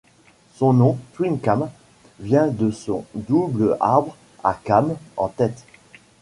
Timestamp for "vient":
2.19-2.47